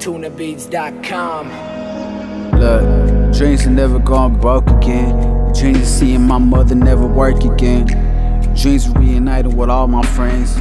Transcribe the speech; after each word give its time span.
tunabeats.com. 0.00 1.48
Look, 2.58 3.34
dreams 3.36 3.66
are 3.66 3.70
never 3.70 3.98
gone 3.98 4.40
broke 4.40 4.68
again. 4.70 5.52
Dreams 5.52 5.78
of 5.82 5.86
seeing 5.86 6.26
my 6.26 6.38
mother 6.38 6.74
never 6.74 7.06
work 7.06 7.44
again. 7.44 7.86
Dreams 8.54 8.86
of 8.86 8.96
reuniting 8.96 9.56
with 9.56 9.70
all 9.70 9.86
my 9.86 10.02
friends. 10.02 10.56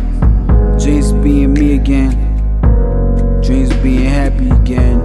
Dreams 0.84 1.12
of 1.12 1.23
being 1.23 1.54
me 1.54 1.75
again. 1.75 2.12
Dreams 3.41 3.71
of 3.71 3.81
being 3.81 4.09
happy 4.09 4.49
again. 4.49 4.99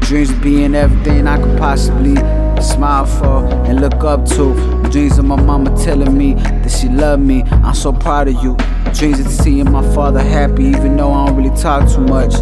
Dreams 0.00 0.30
of 0.30 0.40
being 0.42 0.74
everything 0.74 1.26
I 1.26 1.38
could 1.42 1.58
possibly 1.58 2.14
smile 2.62 3.06
for 3.06 3.44
and 3.66 3.80
look 3.80 4.04
up 4.04 4.26
to. 4.30 4.54
Dreams 4.90 5.18
of 5.18 5.24
my 5.24 5.36
mama 5.36 5.74
telling 5.76 6.16
me 6.16 6.34
that 6.34 6.70
she 6.70 6.88
loved 6.88 7.22
me. 7.22 7.42
I'm 7.44 7.74
so 7.74 7.92
proud 7.92 8.28
of 8.28 8.34
you. 8.42 8.56
Dreams 8.92 9.20
of 9.20 9.28
seeing 9.28 9.70
my 9.70 9.82
father 9.94 10.20
happy, 10.20 10.64
even 10.64 10.96
though 10.96 11.12
I 11.12 11.26
don't 11.26 11.36
really 11.36 11.56
talk 11.56 11.90
too 11.90 12.00
much. 12.00 12.34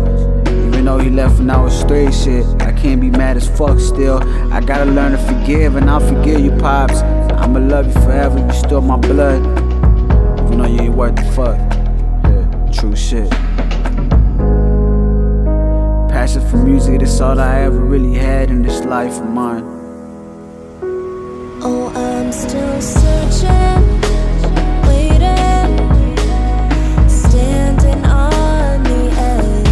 Even 0.49 0.85
though 0.85 0.99
he 0.99 1.11
left 1.11 1.39
when 1.39 1.51
I 1.51 1.63
was 1.63 1.83
three, 1.85 2.11
shit, 2.11 2.45
I 2.63 2.73
can't 2.73 3.01
be 3.01 3.11
mad 3.11 3.37
as 3.37 3.49
fuck 3.49 3.79
still. 3.79 4.19
I 4.53 4.61
gotta 4.61 4.91
learn 4.91 5.13
to 5.13 5.19
forgive, 5.19 5.77
and 5.77 5.89
I'll 5.89 6.01
forgive 6.01 6.41
you, 6.41 6.53
pops. 6.53 7.03
I'ma 7.41 7.61
love 7.61 7.87
you 7.87 7.93
forever, 8.03 8.39
you 8.39 8.53
still 8.53 8.81
my 8.81 8.97
blood. 8.97 9.41
Even 10.41 10.59
though 10.59 10.67
you 10.67 10.81
ain't 10.81 10.95
worth 10.95 11.17
the 11.17 11.23
fuck. 11.33 11.57
Yeah, 12.25 12.73
true 12.73 12.97
shit. 12.97 13.31
Passion 16.11 16.47
for 16.49 16.57
music, 16.57 17.01
that's 17.01 17.21
all 17.21 17.39
I 17.39 17.61
ever 17.61 17.79
really 17.79 18.15
had 18.15 18.51
in 18.51 18.63
this 18.63 18.85
life 18.85 19.19
of 19.21 19.29
mine. 19.29 19.80
Oh, 21.63 21.93
I'm 21.95 22.33
still 22.33 22.81
searching, 22.81 24.01
waiting, 24.89 25.77
standing 27.07 28.03
on 28.07 28.83
the 28.83 29.11
edge, 29.13 29.69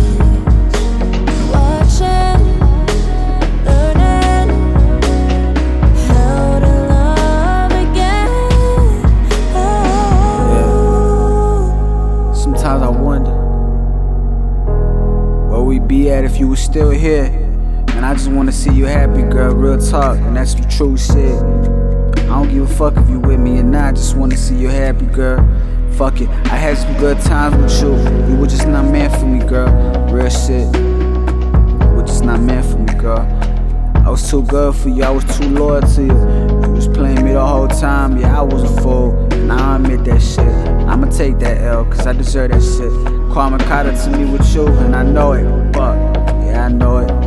watching, 1.50 2.40
learning 3.64 4.50
how 6.08 6.58
to 6.60 6.72
love 6.90 7.72
again. 7.72 8.28
Oh. 10.60 10.72
Sometimes 12.34 12.82
I 12.82 12.88
wonder 12.90 13.32
where 15.48 15.62
we'd 15.62 15.88
be 15.88 16.10
at 16.10 16.24
if 16.24 16.38
you 16.38 16.48
were 16.48 16.56
still 16.56 16.90
here. 16.90 17.47
And 17.98 18.06
I 18.06 18.14
just 18.14 18.30
wanna 18.30 18.52
see 18.52 18.72
you 18.72 18.84
happy, 18.84 19.22
girl. 19.22 19.56
Real 19.56 19.76
talk, 19.76 20.18
and 20.18 20.36
that's 20.36 20.54
the 20.54 20.62
true 20.68 20.96
shit. 20.96 21.42
I 22.22 22.28
don't 22.28 22.48
give 22.48 22.70
a 22.70 22.74
fuck 22.76 22.96
if 22.96 23.10
you 23.10 23.18
with 23.18 23.40
me 23.40 23.58
or 23.58 23.64
not. 23.64 23.84
I 23.86 23.92
just 23.92 24.16
wanna 24.16 24.36
see 24.36 24.54
you 24.54 24.68
happy, 24.68 25.06
girl. 25.06 25.44
Fuck 25.94 26.20
it. 26.20 26.28
I 26.28 26.54
had 26.54 26.78
some 26.78 26.96
good 26.98 27.18
times 27.22 27.56
with 27.56 27.82
you. 27.82 27.96
You 28.28 28.36
were 28.36 28.46
just 28.46 28.68
not 28.68 28.84
meant 28.84 29.12
for 29.16 29.26
me, 29.26 29.40
girl. 29.40 29.68
Real 30.12 30.30
shit. 30.30 30.72
You 30.76 31.88
were 31.96 32.04
just 32.06 32.22
not 32.22 32.40
meant 32.40 32.66
for 32.66 32.78
me, 32.78 32.94
girl. 32.94 33.26
I 34.06 34.10
was 34.10 34.30
too 34.30 34.44
good 34.44 34.76
for 34.76 34.90
you. 34.90 35.02
I 35.02 35.10
was 35.10 35.24
too 35.36 35.48
loyal 35.48 35.82
to 35.82 36.00
you. 36.00 36.66
You 36.66 36.70
was 36.70 36.86
playing 36.86 37.24
me 37.24 37.32
the 37.32 37.44
whole 37.44 37.66
time. 37.66 38.16
Yeah, 38.16 38.38
I 38.38 38.42
was 38.42 38.62
a 38.62 38.80
fool. 38.80 39.10
And 39.32 39.50
I 39.50 39.74
admit 39.74 40.04
that 40.04 40.22
shit. 40.22 40.46
I'ma 40.86 41.10
take 41.10 41.40
that 41.40 41.60
L, 41.62 41.84
cause 41.86 42.06
I 42.06 42.12
deserve 42.12 42.52
that 42.52 42.62
shit. 42.62 42.92
Karma 43.34 43.56
up 43.56 44.04
to 44.04 44.16
me 44.16 44.24
with 44.24 44.54
you, 44.54 44.68
and 44.68 44.94
I 44.94 45.02
know 45.02 45.32
it. 45.32 45.42
Fuck. 45.74 45.96
Yeah, 46.46 46.66
I 46.66 46.68
know 46.68 46.98
it. 46.98 47.17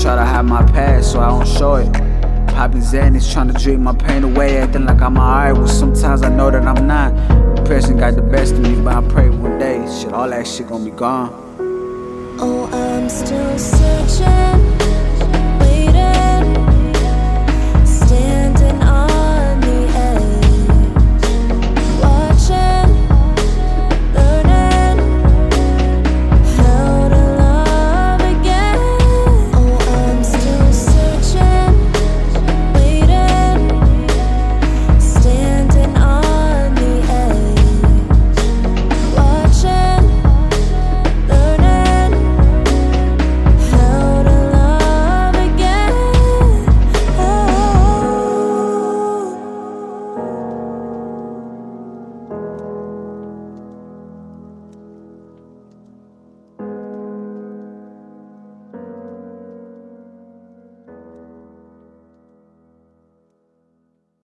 Try 0.00 0.14
to 0.16 0.24
hide 0.24 0.46
my 0.46 0.62
past 0.72 1.12
so 1.12 1.20
I 1.20 1.28
don't 1.28 1.46
show 1.46 1.74
it. 1.74 2.82
Zen 2.82 3.14
is 3.16 3.30
trying 3.30 3.48
to 3.48 3.54
drink 3.54 3.80
my 3.80 3.94
pain 3.94 4.24
away, 4.24 4.58
acting 4.58 4.86
like 4.86 5.00
I'm 5.02 5.18
alright. 5.18 5.54
Well, 5.54 5.68
sometimes 5.68 6.22
I 6.22 6.30
know 6.30 6.50
that 6.50 6.66
I'm 6.66 6.86
not. 6.86 7.14
Depression 7.54 7.98
got 7.98 8.16
the 8.16 8.22
best 8.22 8.54
of 8.54 8.60
me, 8.60 8.74
but 8.82 8.94
I 8.94 9.08
pray 9.08 9.28
one 9.28 9.58
day, 9.58 9.86
shit, 10.00 10.12
all 10.12 10.28
that 10.30 10.46
shit 10.46 10.68
gonna 10.68 10.84
be 10.84 10.90
gone. 10.90 11.30
Oh, 12.40 12.66
I'm 12.72 13.08
still 13.10 13.58
searching, 13.58 14.79